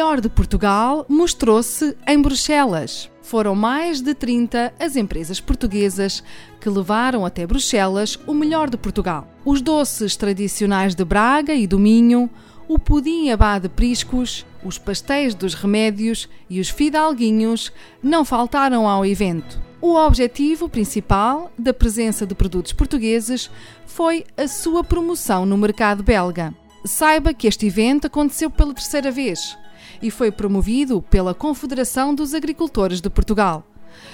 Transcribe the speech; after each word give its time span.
Melhor 0.00 0.18
de 0.18 0.30
Portugal 0.30 1.04
mostrou-se 1.10 1.94
em 2.08 2.22
Bruxelas. 2.22 3.10
Foram 3.20 3.54
mais 3.54 4.00
de 4.00 4.14
30 4.14 4.72
as 4.80 4.96
empresas 4.96 5.42
portuguesas 5.42 6.24
que 6.58 6.70
levaram 6.70 7.26
até 7.26 7.46
Bruxelas 7.46 8.18
o 8.26 8.32
melhor 8.32 8.70
de 8.70 8.78
Portugal. 8.78 9.28
Os 9.44 9.60
doces 9.60 10.16
tradicionais 10.16 10.94
de 10.94 11.04
Braga 11.04 11.52
e 11.52 11.66
do 11.66 11.78
Minho, 11.78 12.30
o 12.66 12.78
pudim 12.78 13.28
abá 13.28 13.58
de 13.58 13.68
priscos, 13.68 14.46
os 14.64 14.78
pastéis 14.78 15.34
dos 15.34 15.52
remédios 15.52 16.30
e 16.48 16.60
os 16.60 16.70
fidalguinhos 16.70 17.70
não 18.02 18.24
faltaram 18.24 18.88
ao 18.88 19.04
evento. 19.04 19.60
O 19.82 19.96
objetivo 19.96 20.66
principal 20.66 21.52
da 21.58 21.74
presença 21.74 22.26
de 22.26 22.34
produtos 22.34 22.72
portugueses 22.72 23.50
foi 23.84 24.24
a 24.34 24.48
sua 24.48 24.82
promoção 24.82 25.44
no 25.44 25.58
mercado 25.58 26.02
belga. 26.02 26.54
Saiba 26.86 27.34
que 27.34 27.46
este 27.46 27.66
evento 27.66 28.06
aconteceu 28.06 28.48
pela 28.48 28.72
terceira 28.72 29.10
vez 29.10 29.58
e 30.02 30.10
foi 30.10 30.30
promovido 30.30 31.02
pela 31.02 31.34
Confederação 31.34 32.14
dos 32.14 32.34
Agricultores 32.34 33.00
de 33.00 33.10
Portugal, 33.10 33.64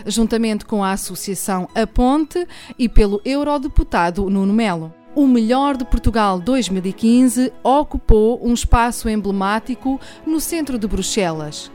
juntamente 0.07 0.65
com 0.65 0.83
a 0.83 0.93
Associação 0.93 1.69
A 1.75 1.87
Ponte 1.87 2.47
e 2.79 2.89
pelo 2.89 3.21
eurodeputado 3.25 4.29
Nuno 4.29 4.53
Melo. 4.53 4.93
O 5.15 5.27
Melhor 5.27 5.79
de 5.79 5.85
Portugal 5.87 6.39
2015 6.39 7.51
ocupou 7.63 8.39
um 8.47 8.53
espaço 8.53 9.09
emblemático 9.09 9.99
no 10.27 10.39
centro 10.39 10.79
de 10.79 10.87
Bruxelas, 10.87 11.71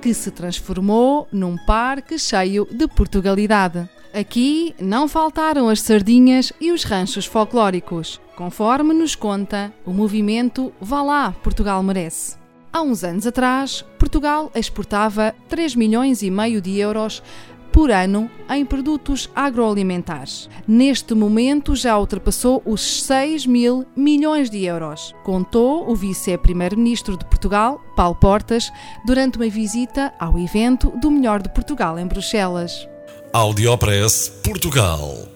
que 0.00 0.14
se 0.14 0.30
transformou 0.30 1.28
num 1.30 1.56
parque 1.66 2.18
cheio 2.18 2.66
de 2.70 2.88
Portugalidade. 2.88 3.86
Aqui 4.14 4.74
não 4.80 5.06
faltaram 5.06 5.68
as 5.68 5.82
sardinhas 5.82 6.50
e 6.58 6.72
os 6.72 6.82
ranchos 6.82 7.26
folclóricos, 7.26 8.18
conforme 8.34 8.94
nos 8.94 9.14
conta 9.14 9.70
o 9.84 9.92
movimento 9.92 10.72
Vá 10.80 11.02
lá, 11.02 11.32
Portugal 11.42 11.82
merece. 11.82 12.47
Há 12.72 12.82
uns 12.82 13.02
anos 13.02 13.26
atrás, 13.26 13.84
Portugal 13.98 14.50
exportava 14.54 15.34
3 15.48 15.74
milhões 15.74 16.22
e 16.22 16.30
meio 16.30 16.60
de 16.60 16.78
euros 16.78 17.22
por 17.72 17.90
ano 17.90 18.30
em 18.50 18.64
produtos 18.64 19.30
agroalimentares. 19.34 20.48
Neste 20.66 21.14
momento 21.14 21.74
já 21.74 21.98
ultrapassou 21.98 22.62
os 22.66 23.04
6 23.04 23.46
mil 23.46 23.86
milhões 23.96 24.50
de 24.50 24.64
euros, 24.64 25.14
contou 25.22 25.88
o 25.90 25.94
vice-primeiro-ministro 25.94 27.16
de 27.16 27.24
Portugal, 27.24 27.80
Paulo 27.96 28.16
Portas, 28.16 28.70
durante 29.06 29.38
uma 29.38 29.48
visita 29.48 30.12
ao 30.18 30.38
evento 30.38 30.90
do 31.00 31.10
Melhor 31.10 31.40
de 31.40 31.48
Portugal 31.50 31.98
em 31.98 32.06
Bruxelas. 32.06 32.88
Audiopress 33.32 34.28
Portugal. 34.42 35.28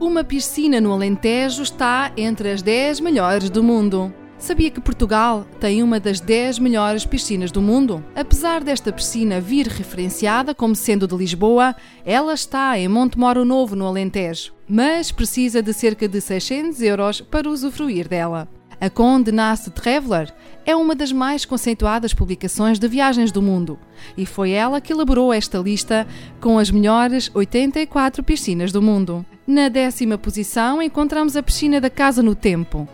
Uma 0.00 0.22
piscina 0.22 0.80
no 0.80 0.92
Alentejo 0.92 1.62
está 1.62 2.12
entre 2.16 2.52
as 2.52 2.62
10 2.62 3.00
melhores 3.00 3.50
do 3.50 3.62
mundo. 3.62 4.14
Sabia 4.38 4.70
que 4.70 4.80
Portugal 4.80 5.44
tem 5.58 5.82
uma 5.82 5.98
das 5.98 6.20
10 6.20 6.60
melhores 6.60 7.04
piscinas 7.04 7.50
do 7.50 7.60
mundo? 7.60 8.04
Apesar 8.14 8.62
desta 8.62 8.92
piscina 8.92 9.40
vir 9.40 9.66
referenciada 9.66 10.54
como 10.54 10.76
sendo 10.76 11.08
de 11.08 11.16
Lisboa, 11.16 11.74
ela 12.04 12.32
está 12.32 12.78
em 12.78 12.86
Montemoro 12.86 13.44
Novo, 13.44 13.74
no 13.74 13.84
Alentejo, 13.84 14.54
mas 14.68 15.10
precisa 15.10 15.60
de 15.60 15.72
cerca 15.72 16.06
de 16.06 16.20
600 16.20 16.80
euros 16.82 17.20
para 17.20 17.50
usufruir 17.50 18.06
dela. 18.06 18.48
A 18.80 18.88
Conde 18.88 19.32
Nast 19.32 19.70
Traveler 19.72 20.32
é 20.64 20.76
uma 20.76 20.94
das 20.94 21.10
mais 21.10 21.44
conceituadas 21.44 22.14
publicações 22.14 22.78
de 22.78 22.86
viagens 22.86 23.32
do 23.32 23.42
mundo 23.42 23.76
e 24.16 24.24
foi 24.24 24.52
ela 24.52 24.80
que 24.80 24.92
elaborou 24.92 25.32
esta 25.32 25.58
lista 25.58 26.06
com 26.40 26.60
as 26.60 26.70
melhores 26.70 27.28
84 27.34 28.22
piscinas 28.22 28.70
do 28.70 28.80
mundo. 28.80 29.26
Na 29.44 29.68
décima 29.68 30.16
posição 30.16 30.80
encontramos 30.80 31.36
a 31.36 31.42
piscina 31.42 31.80
da 31.80 31.90
Casa 31.90 32.22
no 32.22 32.36
Tempo, 32.36 32.88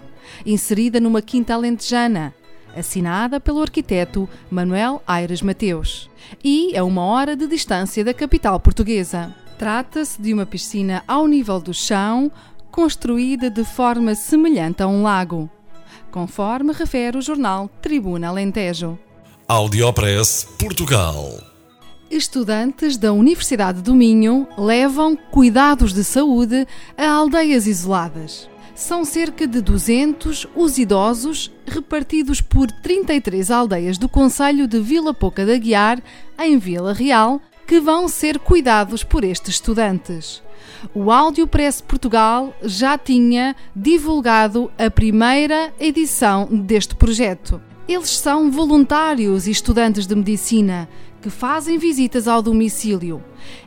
inserida 0.44 1.00
numa 1.00 1.22
quinta 1.22 1.54
alentejana, 1.54 2.34
assinada 2.76 3.38
pelo 3.40 3.62
arquiteto 3.62 4.28
Manuel 4.50 5.02
Aires 5.06 5.42
Mateus, 5.42 6.10
e 6.42 6.76
a 6.76 6.84
uma 6.84 7.02
hora 7.02 7.36
de 7.36 7.46
distância 7.46 8.04
da 8.04 8.12
capital 8.12 8.58
portuguesa. 8.60 9.34
Trata-se 9.58 10.20
de 10.20 10.34
uma 10.34 10.44
piscina 10.44 11.04
ao 11.06 11.26
nível 11.26 11.60
do 11.60 11.72
chão, 11.72 12.30
construída 12.70 13.48
de 13.48 13.64
forma 13.64 14.14
semelhante 14.14 14.82
a 14.82 14.88
um 14.88 15.02
lago, 15.02 15.48
conforme 16.10 16.72
refere 16.72 17.16
o 17.16 17.22
jornal 17.22 17.70
Tribuna 17.80 18.28
Alentejo. 18.28 18.98
Audiopress 19.46 20.48
Portugal. 20.58 21.54
Estudantes 22.10 22.96
da 22.96 23.12
Universidade 23.12 23.80
do 23.80 23.94
Minho 23.94 24.46
levam 24.56 25.16
cuidados 25.16 25.92
de 25.92 26.02
saúde 26.02 26.66
a 26.96 27.10
aldeias 27.10 27.66
isoladas. 27.66 28.48
São 28.74 29.04
cerca 29.04 29.46
de 29.46 29.60
200 29.60 30.48
os 30.54 30.78
idosos 30.78 31.52
repartidos 31.64 32.40
por 32.40 32.68
33 32.70 33.50
aldeias 33.52 33.96
do 33.96 34.08
Conselho 34.08 34.66
de 34.66 34.80
Vila 34.80 35.14
Pouca 35.14 35.46
da 35.46 35.56
Guiar, 35.56 36.02
em 36.36 36.58
Vila 36.58 36.92
Real, 36.92 37.40
que 37.68 37.78
vão 37.78 38.08
ser 38.08 38.38
cuidados 38.40 39.04
por 39.04 39.22
estes 39.22 39.54
estudantes. 39.54 40.42
O 40.92 41.12
Áudio 41.12 41.46
Press 41.46 41.80
Portugal 41.80 42.52
já 42.62 42.98
tinha 42.98 43.54
divulgado 43.76 44.70
a 44.76 44.90
primeira 44.90 45.72
edição 45.78 46.46
deste 46.50 46.96
projeto. 46.96 47.62
Eles 47.86 48.10
são 48.10 48.50
voluntários 48.50 49.46
e 49.46 49.52
estudantes 49.52 50.04
de 50.04 50.16
medicina 50.16 50.88
que 51.22 51.30
fazem 51.30 51.78
visitas 51.78 52.28
ao 52.28 52.42
domicílio. 52.42 53.22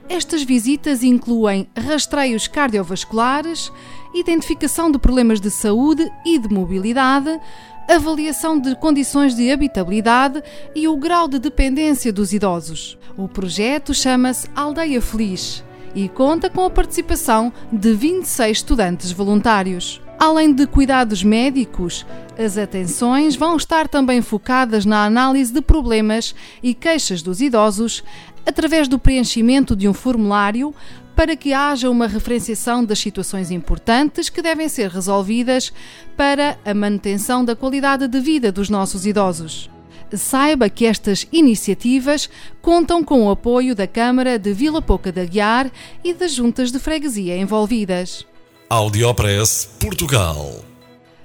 Estas 0.07 0.44
visitas 0.44 1.01
incluem 1.01 1.67
rastreios 1.75 2.47
cardiovasculares, 2.47 3.72
identificação 4.13 4.91
de 4.91 4.97
problemas 4.97 5.40
de 5.40 5.50
saúde 5.50 6.09
e 6.25 6.38
de 6.38 6.53
mobilidade, 6.53 7.40
avaliação 7.88 8.59
de 8.59 8.75
condições 8.75 9.35
de 9.35 9.51
habitabilidade 9.51 10.44
e 10.75 10.88
o 10.88 10.97
grau 10.97 11.28
de 11.28 11.40
dependência 11.40 12.12
dos 12.12 12.34
idosos. 12.34 12.97
O 13.17 13.28
projeto 13.28 13.94
chama-se 13.94 14.50
Aldeia 14.56 15.01
Feliz 15.01 15.63
e 15.96 16.09
conta 16.09 16.50
com 16.50 16.66
a 16.66 16.69
participação 16.69 17.51
de 17.72 17.94
26 17.94 18.57
estudantes 18.57 19.12
voluntários. 19.12 20.01
Além 20.19 20.51
de 20.51 20.66
cuidados 20.66 21.23
médicos, 21.23 22.06
as 22.38 22.57
atenções 22.57 23.35
vão 23.35 23.56
estar 23.56 23.88
também 23.88 24.22
focadas 24.22 24.85
na 24.85 25.06
análise 25.06 25.53
de 25.53 25.62
problemas 25.62 26.35
e 26.62 26.73
queixas 26.73 27.22
dos 27.22 27.40
idosos 27.40 28.03
através 28.46 28.88
do 28.88 28.97
preenchimento 28.97 29.75
de 29.75 29.88
um 29.88 29.94
formulário 29.94 30.73
para 31.17 31.35
que 31.35 31.51
haja 31.51 31.89
uma 31.89 32.05
referenciação 32.05 32.85
das 32.85 33.00
situações 33.00 33.50
importantes 33.50 34.29
que 34.29 34.39
devem 34.39 34.69
ser 34.69 34.91
resolvidas 34.91 35.73
para 36.16 36.59
a 36.63 36.75
manutenção 36.75 37.44
da 37.44 37.55
qualidade 37.55 38.07
de 38.07 38.19
vida 38.19 38.51
dos 38.51 38.69
nossos 38.69 39.03
idosos. 39.03 39.67
Saiba 40.13 40.69
que 40.69 40.85
estas 40.85 41.28
iniciativas 41.33 42.29
contam 42.61 43.03
com 43.03 43.25
o 43.25 43.31
apoio 43.31 43.73
da 43.73 43.88
Câmara 43.88 44.38
de 44.38 44.53
Vila 44.53 44.79
Pouca 44.79 45.11
da 45.11 45.25
Guiar 45.25 45.72
e 46.03 46.13
das 46.13 46.33
juntas 46.33 46.72
de 46.72 46.78
freguesia 46.78 47.35
envolvidas. 47.35 48.23
Audiopress 48.69 49.72
Portugal. 49.79 50.63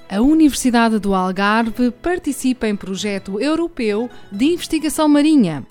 A 0.09 0.23
Universidade 0.23 0.99
do 0.99 1.15
Algarve 1.15 1.91
participa 1.91 2.67
em 2.67 2.75
projeto 2.75 3.39
europeu 3.39 4.09
de 4.33 4.47
investigação 4.47 5.07
marinha. 5.07 5.67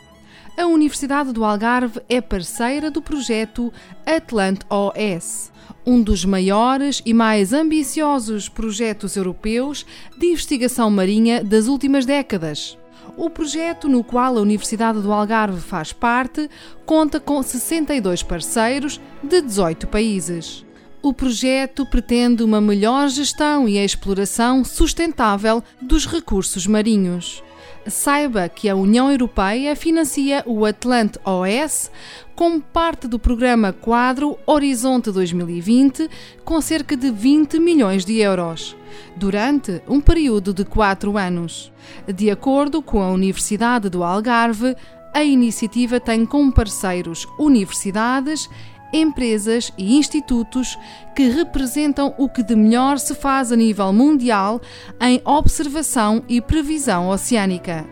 A 0.58 0.66
Universidade 0.66 1.32
do 1.32 1.46
Algarve 1.46 2.02
é 2.10 2.20
parceira 2.20 2.92
do 2.92 3.02
projeto 3.02 3.72
Atlant 4.06 4.60
OS, 4.70 5.52
um 5.86 6.02
dos 6.02 6.26
maiores 6.26 7.02
e 7.06 7.14
mais 7.14 7.54
ambiciosos 7.54 8.50
projetos 8.50 9.16
europeus 9.16 9.86
de 10.18 10.28
investigação 10.28 10.92
marinha 10.92 11.44
das 11.44 11.68
últimas 11.68 12.06
décadas. 12.06 12.78
O 13.18 13.30
projeto, 13.30 13.88
no 13.88 14.04
qual 14.04 14.38
a 14.38 14.42
Universidade 14.42 15.02
do 15.02 15.12
Algarve 15.12 15.62
faz 15.62 15.94
parte, 15.94 16.50
conta 16.86 17.20
com 17.20 17.42
62 17.42 18.22
parceiros 18.22 19.00
de 19.24 19.42
18 19.42 19.88
países. 19.88 20.66
O 21.02 21.14
projeto 21.14 21.86
pretende 21.86 22.44
uma 22.44 22.62
melhor 22.62 23.08
gestão 23.10 23.68
e 23.68 23.78
exploração 23.78 24.64
sustentável 24.64 25.64
dos 25.82 26.06
recursos 26.06 26.68
marinhos. 26.68 27.42
Saiba 27.88 28.48
que 28.48 28.70
a 28.70 28.76
União 28.76 29.12
Europeia 29.12 29.76
financia 29.76 30.44
o 30.46 30.66
Atlante 30.66 31.20
OS 31.26 31.92
como 32.36 32.62
parte 32.62 33.08
do 33.08 33.18
programa 33.18 33.74
Quadro 33.74 34.38
Horizonte 34.46 35.12
2020, 35.12 36.10
com 36.46 36.62
cerca 36.62 36.96
de 36.96 37.10
20 37.10 37.60
milhões 37.60 38.06
de 38.06 38.20
euros, 38.20 38.76
durante 39.16 39.82
um 39.88 40.00
período 40.00 40.54
de 40.54 40.64
quatro 40.64 41.18
anos. 41.18 41.72
De 42.08 42.30
acordo 42.30 42.82
com 42.82 43.02
a 43.02 43.10
Universidade 43.10 43.90
do 43.90 44.04
Algarve, 44.04 44.76
a 45.14 45.24
iniciativa 45.24 46.00
tem 46.00 46.26
como 46.26 46.54
parceiros 46.54 47.28
universidades, 47.38 48.50
empresas 48.94 49.72
e 49.78 49.98
institutos 49.98 50.78
que 51.16 51.30
representam 51.30 52.14
o 52.18 52.30
que 52.30 52.44
de 52.44 52.56
melhor 52.56 53.00
se 53.00 53.16
faz 53.16 53.52
a 53.52 53.56
nível 53.56 53.92
mundial 53.92 54.62
em 55.00 55.22
observação 55.26 56.24
e 56.28 56.42
previsão 56.42 57.10
oceânica. 57.10 57.86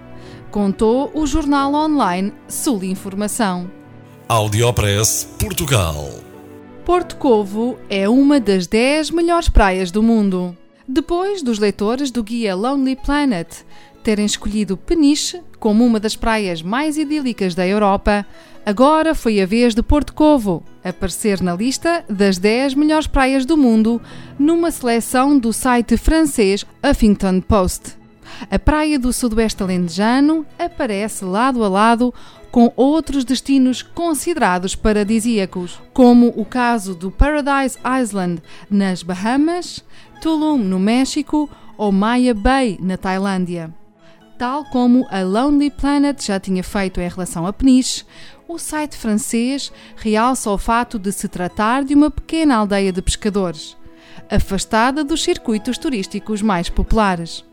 Contou 0.52 1.12
o 1.14 1.28
jornal 1.28 1.74
online 1.74 2.34
Sul 2.48 2.84
Informação. 2.84 3.70
Audiopress 4.28 5.28
Portugal. 5.40 6.10
Porto 6.86 7.18
Covo 7.18 7.78
é 7.90 8.10
uma 8.10 8.40
das 8.40 8.66
10 8.66 9.12
melhores 9.12 9.48
praias 9.48 9.92
do 9.92 10.02
mundo. 10.02 10.58
Depois 10.88 11.44
dos 11.44 11.60
leitores 11.60 12.10
do 12.10 12.24
guia 12.24 12.56
Lonely 12.56 12.96
Planet 12.96 13.48
terem 14.04 14.26
escolhido 14.26 14.78
Peniche 14.78 15.42
como 15.60 15.86
uma 15.86 16.00
das 16.00 16.16
praias 16.16 16.62
mais 16.62 16.98
idílicas 16.98 17.54
da 17.54 17.68
Europa, 17.68 18.26
agora 18.66 19.14
foi 19.14 19.42
a 19.42 19.46
vez 19.46 19.76
de 19.76 19.84
Porto 19.84 20.14
Covo 20.14 20.64
aparecer 20.84 21.42
na 21.42 21.54
lista 21.54 22.04
das 22.10 22.38
10 22.38 22.76
melhores 22.76 23.08
praias 23.08 23.46
do 23.46 23.58
mundo 23.58 24.02
numa 24.38 24.72
seleção 24.72 25.38
do 25.38 25.52
site 25.52 25.98
francês 25.98 26.66
Huffington 26.84 27.42
Post. 27.42 28.00
A 28.50 28.58
praia 28.58 28.98
do 28.98 29.12
Sudoeste 29.12 29.64
Alentejano 29.64 30.46
aparece 30.58 31.26
lado 31.26 31.64
a 31.64 31.68
lado 31.68 32.14
com 32.52 32.72
outros 32.76 33.24
destinos 33.24 33.82
considerados 33.82 34.76
paradisíacos, 34.76 35.80
como 35.94 36.34
o 36.36 36.46
caso 36.46 36.96
do 36.96 37.12
Paradise 37.12 37.78
Island 38.02 38.42
nas 38.70 39.04
Bahamas, 39.04 39.84
Tulum 40.22 40.58
no 40.58 40.80
México 40.80 41.50
ou 41.78 41.92
Maya 41.92 42.34
Bay 42.34 42.78
na 42.82 42.98
Tailândia. 42.98 43.79
Tal 44.40 44.64
como 44.64 45.06
a 45.10 45.22
Lonely 45.22 45.70
Planet 45.70 46.26
já 46.26 46.40
tinha 46.40 46.64
feito 46.64 47.02
em 47.02 47.10
relação 47.10 47.46
a 47.46 47.52
Peniche, 47.52 48.06
o 48.48 48.58
site 48.58 48.96
francês 48.96 49.70
realça 49.98 50.50
o 50.50 50.58
fato 50.58 50.98
de 50.98 51.12
se 51.12 51.28
tratar 51.28 51.84
de 51.84 51.94
uma 51.94 52.10
pequena 52.10 52.56
aldeia 52.56 52.94
de 52.94 53.02
pescadores, 53.02 53.76
afastada 54.32 55.04
dos 55.04 55.24
circuitos 55.24 55.78
turísticos 55.78 56.42
mais 56.42 56.70
populares. 56.70 57.44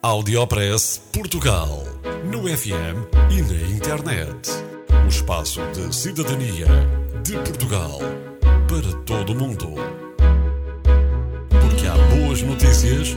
Audiopress 0.00 1.02
Portugal. 1.12 1.82
No 2.30 2.46
FM 2.46 3.08
e 3.32 3.42
na 3.42 3.76
internet. 3.76 4.50
O 5.04 5.08
espaço 5.08 5.60
de 5.72 5.92
cidadania 5.92 6.68
de 7.24 7.32
Portugal 7.38 7.98
para 8.68 9.02
todo 9.02 9.32
o 9.32 9.34
mundo. 9.36 9.74
Porque 11.48 11.88
há 11.88 11.96
boas 12.14 12.40
notícias 12.40 13.16